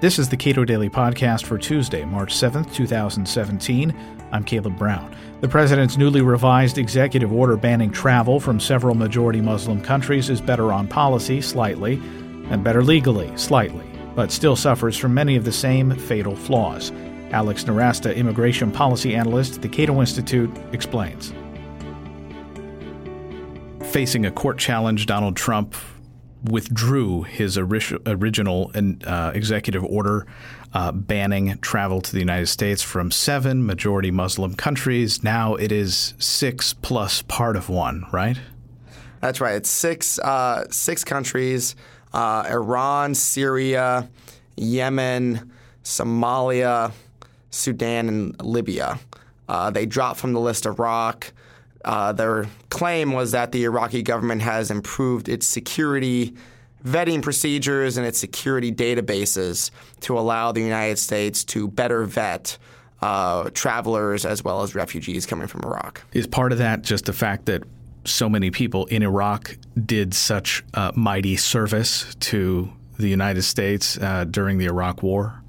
[0.00, 3.94] This is the Cato Daily Podcast for Tuesday, March 7th, 2017.
[4.32, 5.14] I'm Caleb Brown.
[5.42, 10.72] The president's newly revised executive order banning travel from several majority Muslim countries is better
[10.72, 12.00] on policy, slightly,
[12.48, 13.84] and better legally, slightly,
[14.14, 16.92] but still suffers from many of the same fatal flaws.
[17.32, 21.34] Alex Nowrasteh, immigration policy analyst at the Cato Institute, explains.
[23.92, 25.74] Facing a court challenge, Donald Trump
[26.44, 28.72] withdrew his original
[29.06, 30.26] uh, executive order
[30.72, 35.22] uh, banning travel to the United States from seven majority Muslim countries.
[35.22, 38.38] Now it is six plus part of one, right?
[39.20, 39.56] That's right.
[39.56, 41.76] It's six uh, six countries:
[42.12, 44.08] uh, Iran, Syria,
[44.56, 45.52] Yemen,
[45.84, 46.92] Somalia,
[47.50, 48.98] Sudan, and Libya.
[49.72, 51.32] They dropped from the list of Iraq.
[51.84, 56.34] Uh, their claim was that the Iraqi government has improved its security
[56.84, 62.56] vetting procedures and its security databases to allow the United States to better vet
[63.02, 66.02] uh, travelers as well as refugees coming from Iraq.
[66.12, 67.64] Is part of that just the fact that
[68.04, 74.58] so many people in Iraq did such mighty service to the United States uh, during
[74.58, 75.39] the Iraq War?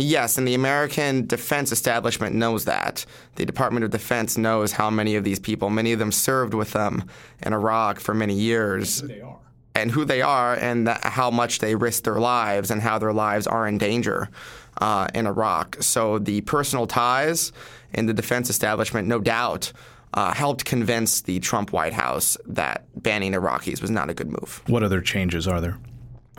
[0.00, 3.04] Yes, and the American defense establishment knows that.
[3.34, 6.72] The Department of Defense knows how many of these people, many of them served with
[6.72, 7.04] them
[7.42, 9.00] in Iraq for many years.
[9.00, 9.38] And who they are.
[9.74, 13.48] And who they are, and how much they risk their lives, and how their lives
[13.48, 14.28] are in danger
[14.80, 15.76] uh, in Iraq.
[15.80, 17.52] So the personal ties
[17.92, 19.72] in the defense establishment, no doubt,
[20.14, 24.62] uh, helped convince the Trump White House that banning Iraqis was not a good move.
[24.66, 25.78] What other changes are there?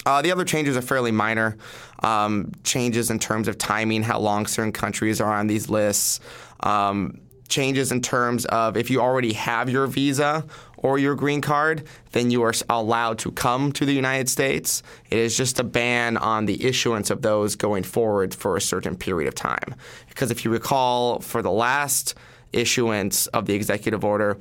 [0.05, 1.58] Uh, the other changes are fairly minor.
[2.03, 6.19] Um, changes in terms of timing, how long certain countries are on these lists.
[6.61, 7.19] Um,
[7.50, 10.45] changes in terms of if you already have your visa
[10.77, 14.81] or your green card, then you are allowed to come to the United States.
[15.09, 18.95] It is just a ban on the issuance of those going forward for a certain
[18.95, 19.75] period of time.
[20.08, 22.16] Because if you recall, for the last
[22.53, 24.38] issuance of the executive order,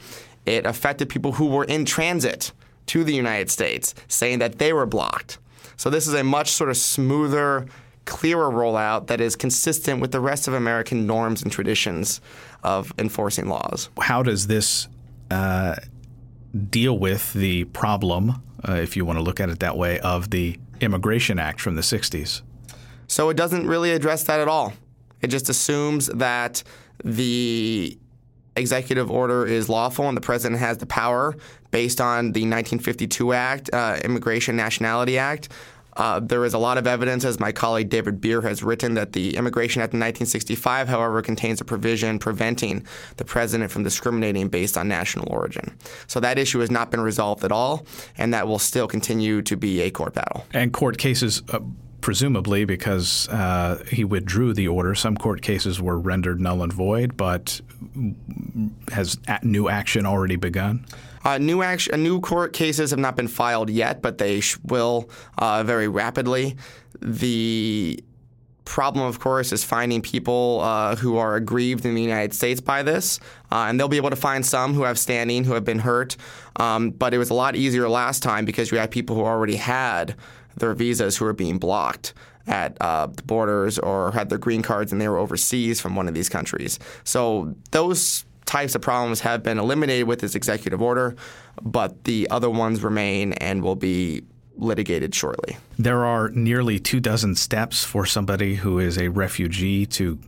[0.47, 2.53] it affected people who were in transit
[2.87, 5.39] to the United States, saying that they were blocked.
[5.79, 7.67] So this is a much sort of smoother,
[8.05, 12.21] clearer rollout that is consistent with the rest of American norms and traditions
[12.65, 13.89] of enforcing laws.
[14.01, 14.89] How does this
[15.31, 15.77] uh,
[16.69, 20.31] deal with the problem, uh, if you want to look at it that way, of
[20.31, 22.43] the Immigration Act from the 60s?
[23.07, 24.73] So it doesn't really address that at all.
[25.23, 26.65] It just assumes that
[27.05, 27.97] the
[28.59, 31.35] executive order is lawful and the president has the power
[31.71, 35.49] based on the 1952 Act, uh, Immigration Nationality Act.
[35.99, 39.13] Uh, there is a lot of evidence, as my colleague David Bier has written, that
[39.15, 42.87] the Immigration Act of 1965, however, contains a provision preventing
[43.17, 45.77] the president from discriminating based on national origin.
[46.07, 47.85] So that issue has not been resolved at all,
[48.17, 50.47] and that will still continue to be a court battle.
[50.55, 51.43] And court cases.
[51.49, 51.59] Uh,
[52.01, 54.95] presumably because uh, he withdrew the order.
[54.95, 57.61] Some court cases were rendered null and void, but
[58.93, 60.85] has new action already begun?
[61.25, 65.11] Uh, new action, new court cases have not been filed yet, but they sh- will
[65.37, 66.57] uh, very rapidly.
[67.03, 68.03] The
[68.65, 72.83] problem, of course, is finding people uh, who are aggrieved in the United States by
[72.83, 73.19] this.
[73.51, 76.17] Uh, and they'll be able to find some who have standing, who have been hurt.
[76.57, 79.57] Um, but it was a lot easier last time because you had people who already
[79.57, 80.15] had
[80.59, 82.15] their visas who were being blocked
[82.47, 86.09] at uh, the borders or had their green cards and they were overseas from one
[86.09, 86.79] of these countries.
[87.05, 91.15] So those types of problems have been eliminated with this executive order,
[91.63, 94.23] but the other ones remain and will be
[94.57, 95.57] litigated shortly.
[95.79, 100.19] There are nearly two dozen steps for somebody who is a refugee to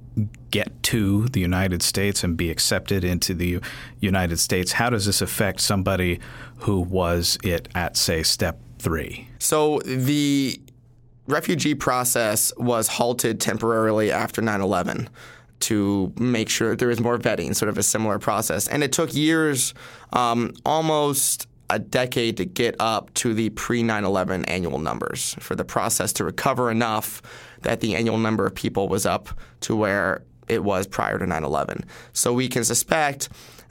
[0.51, 3.61] get to the United States and be accepted into the
[4.01, 4.73] United States.
[4.73, 6.21] How does this affect somebody
[6.59, 9.29] who was it at, say, step three?
[9.39, 10.61] So the
[11.27, 15.09] refugee process was halted temporarily after 9 11
[15.61, 18.67] to make sure there was more vetting, sort of a similar process.
[18.67, 19.75] And it took years,
[20.13, 25.55] um, almost a decade, to get up to the pre 9 11 annual numbers for
[25.55, 27.23] the process to recover enough
[27.63, 29.29] that the annual number of people was up
[29.61, 31.85] to where it was prior to 9 11.
[32.13, 33.29] So we can suspect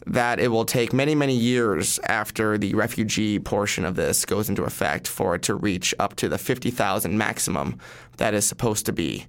[0.07, 4.63] that it will take many, many years after the refugee portion of this goes into
[4.63, 7.77] effect for it to reach up to the 50,000 maximum
[8.17, 9.27] that is supposed to be,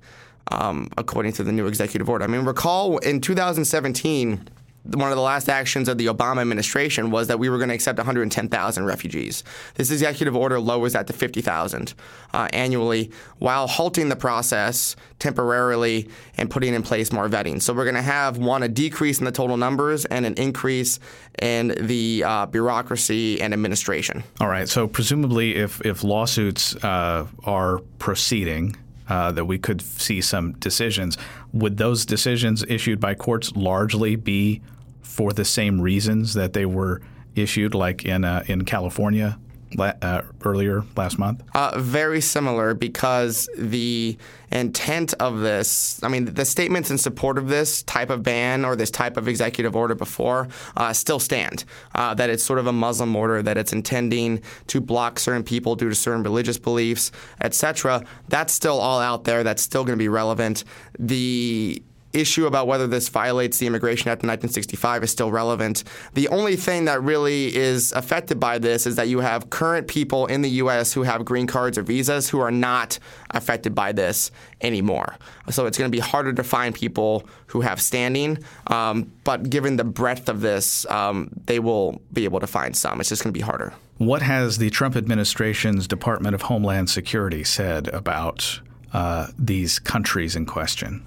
[0.52, 2.24] um, according to the new executive order.
[2.24, 4.48] I mean, recall in 2017
[4.84, 7.74] one of the last actions of the Obama administration was that we were going to
[7.74, 9.44] accept 110,000 refugees.
[9.74, 11.94] This executive order lowers that to 50,000
[12.32, 17.60] uh, annually while halting the process temporarily and putting in place more vetting.
[17.60, 20.98] So we're going to have one a decrease in the total numbers and an increase
[21.40, 24.24] in the uh, bureaucracy and administration.
[24.40, 24.68] All right.
[24.68, 28.76] So presumably, if if lawsuits uh, are proceeding
[29.10, 31.18] uh, that we could see some decisions.
[31.52, 34.62] Would those decisions issued by courts largely be
[35.02, 37.02] for the same reasons that they were
[37.34, 39.38] issued, like in uh, in California
[39.78, 41.42] uh, earlier last month?
[41.54, 44.16] Uh, very similar because the
[44.52, 48.74] intent of this, I mean, the statements in support of this type of ban or
[48.74, 51.64] this type of executive order before uh, still stand.
[51.94, 55.76] Uh, that it's sort of a Muslim order, that it's intending to block certain people
[55.76, 58.04] due to certain religious beliefs, etc.
[58.28, 59.44] That's still all out there.
[59.44, 60.64] That's still going to be relevant.
[60.98, 65.84] The issue about whether this violates the Immigration Act of 1965 is still relevant.
[66.14, 70.26] The only thing that really is affected by this is that you have current people
[70.26, 70.92] in the U.S.
[70.92, 72.98] who have green cards or visas who are not
[73.30, 74.30] affected by this
[74.60, 75.16] anymore.
[75.50, 78.38] So it's going to be harder to find people who have standing.
[78.66, 83.00] Um, but given the breadth of this, um, they will be able to find some.
[83.00, 83.72] It's just going to be harder.
[83.98, 88.60] What has the Trump administration's Department of Homeland Security said about
[88.92, 91.04] uh, these countries in question?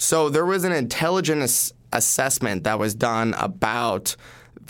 [0.00, 4.16] So there was an intelligence assessment that was done about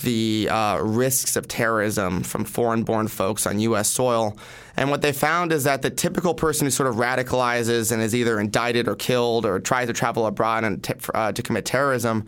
[0.02, 3.88] the uh, risks of terrorism from foreign born folks on U.S.
[3.88, 4.36] soil.
[4.76, 8.12] And what they found is that the typical person who sort of radicalizes and is
[8.12, 12.26] either indicted or killed or tries to travel abroad and t- uh, to commit terrorism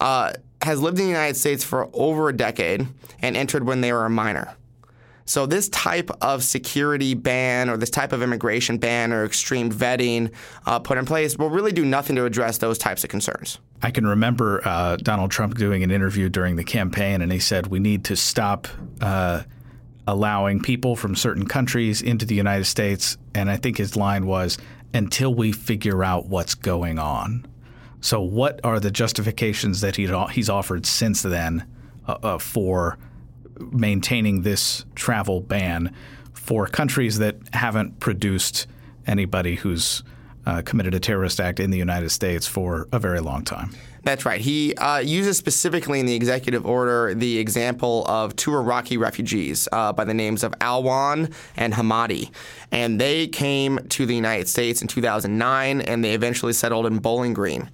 [0.00, 2.84] uh, has lived in the United States for over a decade
[3.22, 4.56] and entered when they were a minor.
[5.24, 10.32] So this type of security ban or this type of immigration ban or extreme vetting
[10.66, 13.58] uh, put in place will really do nothing to address those types of concerns.
[13.82, 17.68] I can remember uh, Donald Trump doing an interview during the campaign, and he said
[17.68, 18.68] we need to stop.
[19.00, 19.42] Uh,
[20.06, 23.16] allowing people from certain countries into the United States.
[23.34, 24.58] And I think his line was,
[24.92, 27.46] until we figure out what's going on.
[28.00, 31.66] So, what are the justifications that he's offered since then
[32.08, 32.98] uh, uh, for
[33.60, 35.94] maintaining this travel ban
[36.32, 38.66] for countries that haven't produced
[39.06, 40.02] anybody who's
[40.46, 43.70] uh, committed a terrorist act in the United States for a very long time.
[44.02, 44.40] That's right.
[44.40, 49.92] He uh, uses specifically in the executive order the example of two Iraqi refugees uh,
[49.92, 52.30] by the names of Alwan and Hamadi.
[52.72, 57.34] And they came to the United States in 2009 and they eventually settled in Bowling
[57.34, 57.70] Green.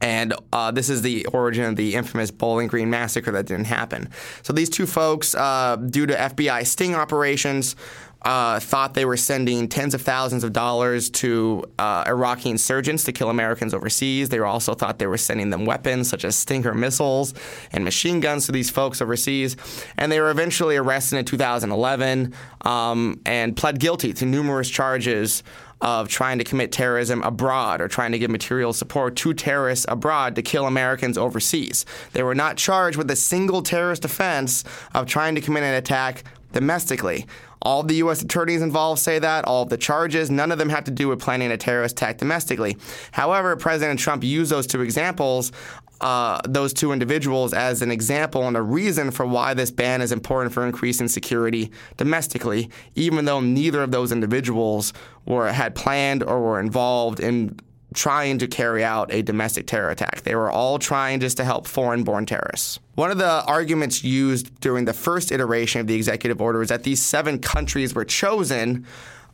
[0.00, 4.10] And uh, this is the origin of the infamous Bowling Green massacre that didn't happen.
[4.42, 7.74] So these two folks, uh, due to FBI sting operations,
[8.22, 13.12] uh, thought they were sending tens of thousands of dollars to uh, Iraqi insurgents to
[13.12, 14.28] kill Americans overseas.
[14.28, 17.32] They also thought they were sending them weapons such as Stinger missiles
[17.72, 19.56] and machine guns to these folks overseas.
[19.96, 25.44] And they were eventually arrested in 2011 um, and pled guilty to numerous charges
[25.80, 30.34] of trying to commit terrorism abroad or trying to give material support to terrorists abroad
[30.36, 31.84] to kill Americans overseas.
[32.12, 34.64] They were not charged with a single terrorist offense
[34.94, 37.26] of trying to commit an attack domestically.
[37.62, 38.22] All the U.S.
[38.22, 39.44] attorneys involved say that.
[39.44, 42.18] All of the charges, none of them had to do with planning a terrorist attack
[42.18, 42.76] domestically.
[43.12, 45.52] However, President Trump used those two examples
[46.00, 50.12] uh, those two individuals as an example and a reason for why this ban is
[50.12, 54.92] important for increasing security domestically, even though neither of those individuals
[55.26, 57.58] were had planned or were involved in
[57.98, 60.22] trying to carry out a domestic terror attack.
[60.22, 62.78] They were all trying just to help foreign born terrorists.
[62.94, 66.84] One of the arguments used during the first iteration of the executive order is that
[66.84, 68.86] these seven countries were chosen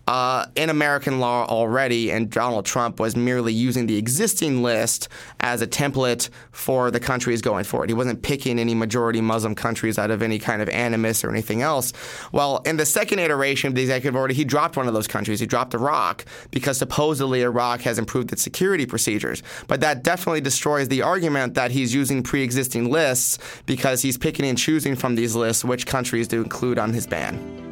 [0.06, 5.08] uh, in American law already, and Donald Trump was merely using the existing list
[5.40, 7.88] as a template for the countries going forward.
[7.88, 11.62] He wasn't picking any majority Muslim countries out of any kind of animus or anything
[11.62, 11.92] else.
[12.32, 15.40] Well, in the second iteration of the executive order, he dropped one of those countries.
[15.40, 19.42] He dropped Iraq because supposedly Iraq has improved its security procedures.
[19.68, 24.44] But that definitely destroys the argument that he's using pre existing lists because he's picking
[24.44, 27.63] and choosing from these lists which countries to include on his ban.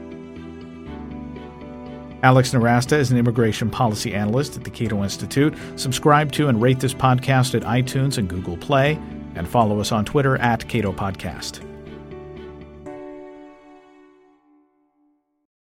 [2.23, 5.55] Alex Nowrasteh is an immigration policy analyst at the Cato Institute.
[5.75, 8.99] Subscribe to and rate this podcast at iTunes and Google Play,
[9.35, 11.72] and follow us on Twitter at Cato Podcast.